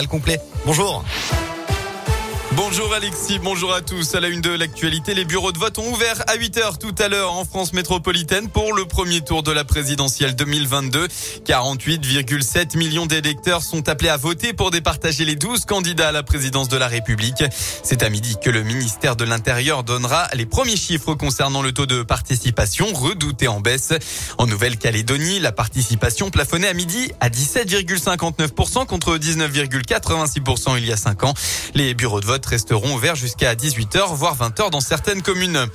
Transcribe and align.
le 0.00 0.08
complet. 0.08 0.40
Bonjour. 0.64 1.04
Bonjour 2.54 2.92
Alexis, 2.92 3.38
bonjour 3.38 3.72
à 3.72 3.80
tous. 3.80 4.14
À 4.14 4.20
la 4.20 4.28
une 4.28 4.42
de 4.42 4.50
l'actualité, 4.50 5.14
les 5.14 5.24
bureaux 5.24 5.52
de 5.52 5.58
vote 5.58 5.78
ont 5.78 5.90
ouvert 5.90 6.22
à 6.28 6.36
8h 6.36 6.76
tout 6.76 6.94
à 6.98 7.08
l'heure 7.08 7.32
en 7.32 7.46
France 7.46 7.72
métropolitaine 7.72 8.50
pour 8.50 8.74
le 8.74 8.84
premier 8.84 9.22
tour 9.22 9.42
de 9.42 9.50
la 9.50 9.64
présidentielle 9.64 10.36
2022. 10.36 11.08
48,7 11.46 12.76
millions 12.76 13.06
d'électeurs 13.06 13.62
sont 13.62 13.88
appelés 13.88 14.10
à 14.10 14.18
voter 14.18 14.52
pour 14.52 14.70
départager 14.70 15.24
les 15.24 15.34
12 15.34 15.64
candidats 15.64 16.08
à 16.08 16.12
la 16.12 16.22
présidence 16.22 16.68
de 16.68 16.76
la 16.76 16.88
République. 16.88 17.42
C'est 17.82 18.02
à 18.02 18.10
midi 18.10 18.36
que 18.42 18.50
le 18.50 18.62
ministère 18.62 19.16
de 19.16 19.24
l'Intérieur 19.24 19.82
donnera 19.82 20.28
les 20.34 20.44
premiers 20.44 20.76
chiffres 20.76 21.14
concernant 21.14 21.62
le 21.62 21.72
taux 21.72 21.86
de 21.86 22.02
participation 22.02 22.86
redouté 22.92 23.48
en 23.48 23.60
baisse. 23.60 23.94
En 24.36 24.46
Nouvelle-Calédonie, 24.46 25.40
la 25.40 25.52
participation 25.52 26.30
plafonnait 26.30 26.68
à 26.68 26.74
midi 26.74 27.12
à 27.20 27.30
17,59% 27.30 28.84
contre 28.84 29.16
19,86% 29.16 30.76
il 30.76 30.84
y 30.84 30.92
a 30.92 30.98
5 30.98 31.24
ans. 31.24 31.34
Les 31.74 31.94
bureaux 31.94 32.20
de 32.20 32.26
vote 32.26 32.41
resteront 32.46 32.94
ouverts 32.94 33.16
jusqu'à 33.16 33.54
18h, 33.54 34.14
voire 34.14 34.36
20h 34.36 34.70
dans 34.70 34.80
certaines 34.80 35.22
communes. 35.22 35.66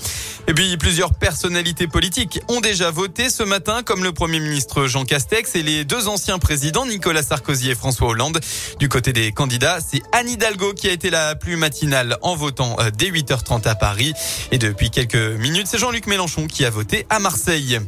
Et 0.48 0.54
puis, 0.54 0.78
plusieurs 0.78 1.14
personnalités 1.14 1.88
politiques 1.88 2.40
ont 2.48 2.62
déjà 2.62 2.92
voté 2.92 3.30
ce 3.30 3.44
matin, 3.44 3.84
comme 3.84 4.04
le 4.04 4.14
Premier 4.14 4.40
ministre 4.40 4.88
Jean 4.88 5.06
Castex 5.06 5.56
et 5.56 5.64
les 5.64 5.86
deux 5.86 6.08
anciens 6.08 6.40
présidents, 6.40 6.86
Nicolas 6.86 7.24
Sarkozy 7.24 7.72
et 7.72 7.76
François 7.76 8.08
Hollande. 8.08 8.40
Du 8.80 8.90
côté 8.90 9.14
des 9.14 9.32
candidats, 9.32 9.80
c'est 9.80 10.02
Anne 10.14 10.30
Hidalgo 10.30 10.74
qui 10.74 10.88
a 10.88 10.92
été 10.92 11.10
la 11.10 11.36
plus 11.36 11.58
matinale 11.58 12.18
en 12.22 12.36
votant 12.36 12.78
euh, 12.80 12.90
dès 12.96 13.10
8h30 13.10 13.68
à 13.68 13.76
Paris. 13.76 14.14
Et 14.52 14.58
depuis 14.58 14.90
quelques 14.90 15.16
minutes, 15.16 15.68
c'est 15.68 15.78
Jean-Luc 15.78 16.08
Mélenchon 16.08 16.48
qui 16.48 16.66
a 16.66 16.70
voté 16.70 17.06
à 17.10 17.20
Marseille. 17.20 17.80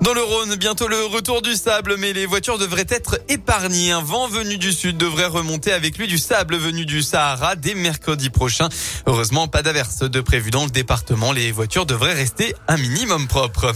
Dans 0.00 0.14
le 0.14 0.22
Rhône, 0.22 0.56
bientôt 0.56 0.88
le 0.88 1.04
retour 1.04 1.42
du 1.42 1.54
sable, 1.54 1.96
mais 1.98 2.14
les 2.14 2.24
voitures 2.24 2.56
devraient 2.56 2.86
être 2.88 3.20
épargnées. 3.28 3.92
Un 3.92 4.00
vent 4.00 4.28
venu 4.28 4.56
du 4.56 4.72
sud 4.72 4.96
devrait 4.96 5.26
remonter 5.26 5.72
avec 5.72 5.98
lui 5.98 6.06
du 6.06 6.16
sable 6.16 6.56
venu 6.56 6.86
du 6.86 7.02
Sahara 7.02 7.54
dès 7.54 7.74
mercredi 7.74 8.30
prochain. 8.30 8.70
Heureusement, 9.06 9.46
pas 9.46 9.62
d'averse 9.62 9.98
de 9.98 10.20
prévu 10.22 10.50
dans 10.50 10.64
le 10.64 10.70
département. 10.70 11.32
Les 11.32 11.52
voitures 11.52 11.84
devraient 11.84 12.14
rester 12.14 12.54
un 12.66 12.78
minimum 12.78 13.28
propres. 13.28 13.74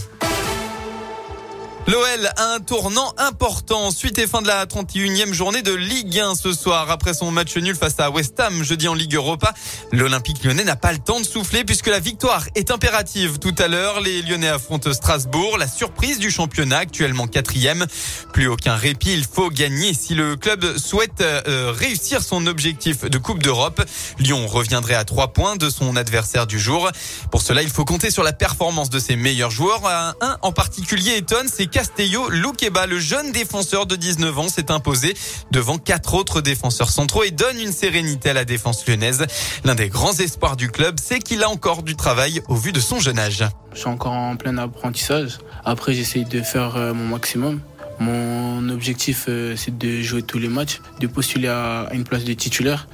L'OL 1.87 2.31
a 2.37 2.53
un 2.55 2.59
tournant 2.61 3.13
important. 3.19 3.91
Suite 3.91 4.17
et 4.17 4.25
fin 4.25 4.41
de 4.41 4.47
la 4.47 4.65
31e 4.65 5.33
journée 5.33 5.61
de 5.61 5.71
Ligue 5.71 6.19
1 6.19 6.33
ce 6.33 6.51
soir. 6.51 6.89
Après 6.89 7.13
son 7.13 7.29
match 7.29 7.55
nul 7.57 7.75
face 7.75 7.99
à 7.99 8.09
West 8.09 8.39
Ham 8.39 8.63
jeudi 8.63 8.87
en 8.87 8.95
Ligue 8.95 9.13
Europa, 9.13 9.53
l'Olympique 9.91 10.43
lyonnais 10.43 10.63
n'a 10.63 10.75
pas 10.75 10.91
le 10.91 10.97
temps 10.97 11.19
de 11.19 11.25
souffler 11.25 11.63
puisque 11.63 11.85
la 11.85 11.99
victoire 11.99 12.45
est 12.55 12.71
impérative. 12.71 13.37
Tout 13.37 13.53
à 13.59 13.67
l'heure, 13.67 14.01
les 14.01 14.23
Lyonnais 14.23 14.47
affrontent 14.47 14.91
Strasbourg, 14.93 15.59
la 15.59 15.67
surprise 15.67 16.17
du 16.17 16.31
championnat 16.31 16.79
actuellement 16.79 17.27
quatrième. 17.27 17.85
Plus 18.33 18.47
aucun 18.47 18.75
répit, 18.75 19.13
il 19.13 19.23
faut 19.23 19.51
gagner 19.51 19.93
si 19.93 20.15
le 20.15 20.37
club 20.37 20.79
souhaite 20.79 21.21
euh, 21.21 21.71
réussir 21.71 22.23
son 22.23 22.47
objectif 22.47 23.05
de 23.05 23.17
Coupe 23.19 23.43
d'Europe. 23.43 23.83
Lyon 24.17 24.47
reviendrait 24.47 24.95
à 24.95 25.05
trois 25.05 25.33
points 25.33 25.55
de 25.55 25.69
son 25.69 25.95
adversaire 25.97 26.47
du 26.47 26.59
jour. 26.59 26.89
Pour 27.29 27.43
cela, 27.43 27.61
il 27.61 27.69
faut 27.69 27.85
compter 27.85 28.09
sur 28.09 28.23
la 28.23 28.33
performance 28.33 28.89
de 28.89 28.97
ses 28.97 29.15
meilleurs 29.15 29.51
joueurs. 29.51 29.85
Un 29.85 30.15
en 30.41 30.51
particulier 30.51 31.17
étonne, 31.17 31.47
c'est 31.47 31.74
Castello 31.75 32.29
Loukeba, 32.29 32.87
le 32.87 32.99
jeune 32.99 33.33
défenseur 33.33 33.85
de 33.85 33.97
19 33.97 34.39
ans, 34.39 34.47
s'est 34.47 34.71
imposé 34.71 35.13
devant 35.51 35.77
quatre 35.77 36.13
autres 36.13 36.39
défenseurs 36.39 36.89
centraux 36.89 37.23
et 37.23 37.31
donne 37.31 37.59
une 37.59 37.73
sérénité 37.73 38.29
à 38.29 38.33
la 38.33 38.45
défense 38.45 38.87
lyonnaise. 38.87 39.25
L'un 39.65 39.75
des 39.75 39.89
grands 39.89 40.13
espoirs 40.13 40.55
du 40.55 40.71
club, 40.71 40.95
c'est 41.03 41.19
qu'il 41.19 41.43
a 41.43 41.49
encore 41.49 41.83
du 41.83 41.97
travail 41.97 42.41
au 42.47 42.55
vu 42.55 42.71
de 42.71 42.79
son 42.79 43.01
jeune 43.01 43.19
âge. 43.19 43.43
Je 43.73 43.79
suis 43.79 43.89
encore 43.89 44.13
en 44.13 44.37
plein 44.37 44.57
apprentissage. 44.57 45.39
Après, 45.65 45.93
j'essaye 45.93 46.23
de 46.23 46.41
faire 46.41 46.77
euh, 46.77 46.93
mon 46.93 47.07
maximum. 47.07 47.59
Mon 47.99 48.69
objectif, 48.69 49.25
euh, 49.29 49.55
c'est 49.55 49.77
de 49.77 50.01
jouer 50.01 50.21
tous 50.21 50.37
les 50.37 50.49
matchs, 50.49 50.81
de 50.99 51.07
postuler 51.07 51.47
à 51.47 51.87
une 51.93 52.03
place 52.03 52.25
de 52.25 52.33
titulaire. 52.33 52.87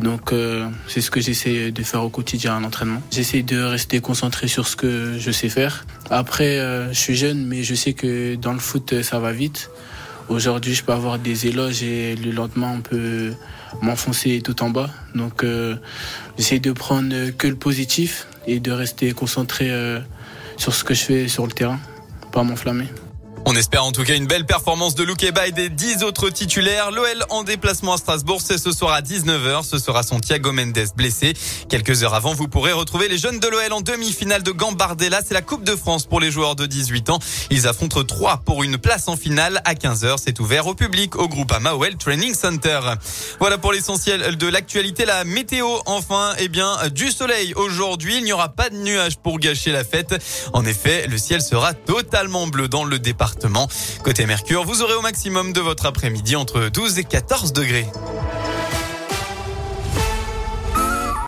Donc, 0.00 0.32
euh, 0.32 0.68
c'est 0.86 1.00
ce 1.00 1.10
que 1.10 1.20
j'essaie 1.20 1.72
de 1.72 1.82
faire 1.82 2.04
au 2.04 2.08
quotidien 2.08 2.56
en 2.56 2.64
entraînement. 2.64 3.02
J'essaie 3.10 3.42
de 3.42 3.60
rester 3.60 4.00
concentré 4.00 4.46
sur 4.46 4.68
ce 4.68 4.76
que 4.76 5.18
je 5.18 5.30
sais 5.32 5.48
faire. 5.48 5.84
Après, 6.10 6.58
euh, 6.58 6.92
je 6.92 6.98
suis 6.98 7.16
jeune, 7.16 7.44
mais 7.46 7.64
je 7.64 7.74
sais 7.74 7.94
que 7.94 8.36
dans 8.36 8.52
le 8.52 8.60
foot, 8.60 9.02
ça 9.02 9.18
va 9.18 9.32
vite. 9.32 9.70
Aujourd'hui, 10.28 10.74
je 10.74 10.84
peux 10.84 10.92
avoir 10.92 11.18
des 11.18 11.46
éloges 11.48 11.82
et 11.82 12.14
le 12.16 12.30
lendemain, 12.30 12.76
on 12.78 12.80
peut 12.80 13.32
m'enfoncer 13.82 14.40
tout 14.42 14.62
en 14.62 14.70
bas. 14.70 14.88
Donc, 15.14 15.44
j'essaie 16.38 16.60
de 16.60 16.72
prendre 16.72 17.30
que 17.36 17.46
le 17.46 17.56
positif 17.56 18.26
et 18.46 18.58
de 18.58 18.72
rester 18.72 19.12
concentré 19.12 19.70
sur 20.56 20.74
ce 20.74 20.82
que 20.82 20.94
je 20.94 21.02
fais 21.02 21.28
sur 21.28 21.46
le 21.46 21.52
terrain, 21.52 21.78
pas 22.32 22.42
m'enflammer. 22.42 22.86
On 23.54 23.56
espère 23.56 23.84
en 23.84 23.92
tout 23.92 24.02
cas 24.02 24.16
une 24.16 24.26
belle 24.26 24.46
performance 24.46 24.96
de 24.96 25.04
Loukeba 25.04 25.46
et 25.46 25.52
des 25.52 25.68
10 25.68 26.02
autres 26.02 26.28
titulaires. 26.28 26.90
L'OL 26.90 27.24
en 27.30 27.44
déplacement 27.44 27.92
à 27.92 27.98
Strasbourg, 27.98 28.40
c'est 28.44 28.58
ce 28.58 28.72
soir 28.72 28.92
à 28.92 29.00
19h. 29.00 29.62
Ce 29.62 29.78
sera 29.78 30.02
son 30.02 30.18
Thiago 30.18 30.50
Mendes 30.50 30.88
blessé. 30.96 31.34
Quelques 31.68 32.02
heures 32.02 32.14
avant, 32.14 32.34
vous 32.34 32.48
pourrez 32.48 32.72
retrouver 32.72 33.06
les 33.06 33.16
jeunes 33.16 33.38
de 33.38 33.46
l'OL 33.46 33.72
en 33.72 33.80
demi-finale 33.80 34.42
de 34.42 34.50
Gambardella. 34.50 35.20
C'est 35.24 35.34
la 35.34 35.40
Coupe 35.40 35.62
de 35.62 35.76
France 35.76 36.04
pour 36.04 36.18
les 36.18 36.32
joueurs 36.32 36.56
de 36.56 36.66
18 36.66 37.10
ans. 37.10 37.20
Ils 37.50 37.68
affrontent 37.68 38.02
3 38.02 38.38
pour 38.38 38.64
une 38.64 38.76
place 38.76 39.06
en 39.06 39.16
finale 39.16 39.62
à 39.64 39.74
15h. 39.74 40.16
C'est 40.20 40.40
ouvert 40.40 40.66
au 40.66 40.74
public 40.74 41.14
au 41.14 41.28
groupe 41.28 41.52
Amaouel 41.52 41.96
Training 41.96 42.34
Center. 42.34 42.80
Voilà 43.38 43.56
pour 43.56 43.72
l'essentiel 43.72 44.36
de 44.36 44.48
l'actualité. 44.48 45.04
La 45.04 45.22
météo, 45.22 45.68
enfin, 45.86 46.32
eh 46.40 46.48
bien, 46.48 46.76
du 46.92 47.12
soleil 47.12 47.54
aujourd'hui. 47.54 48.16
Il 48.16 48.24
n'y 48.24 48.32
aura 48.32 48.48
pas 48.48 48.68
de 48.68 48.78
nuages 48.78 49.16
pour 49.16 49.38
gâcher 49.38 49.70
la 49.70 49.84
fête. 49.84 50.20
En 50.52 50.66
effet, 50.66 51.06
le 51.06 51.18
ciel 51.18 51.40
sera 51.40 51.72
totalement 51.72 52.48
bleu 52.48 52.66
dans 52.66 52.82
le 52.82 52.98
Côté 54.02 54.26
Mercure, 54.26 54.64
vous 54.64 54.82
aurez 54.82 54.94
au 54.94 55.02
maximum 55.02 55.52
de 55.52 55.60
votre 55.60 55.86
après-midi 55.86 56.36
entre 56.36 56.68
12 56.68 56.98
et 56.98 57.04
14 57.04 57.52
degrés. 57.52 57.86